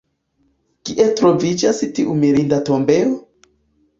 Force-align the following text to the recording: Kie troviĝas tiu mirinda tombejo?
Kie 0.89 1.05
troviĝas 1.19 1.83
tiu 1.99 2.15
mirinda 2.23 2.61
tombejo? 2.71 3.13